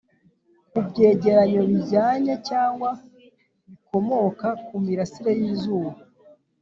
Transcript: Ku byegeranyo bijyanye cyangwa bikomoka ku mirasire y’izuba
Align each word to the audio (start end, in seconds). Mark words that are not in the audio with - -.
Ku 0.71 0.79
byegeranyo 0.87 1.61
bijyanye 1.69 2.33
cyangwa 2.49 2.89
bikomoka 3.69 4.47
ku 4.65 4.75
mirasire 4.85 5.31
y’izuba 5.39 5.99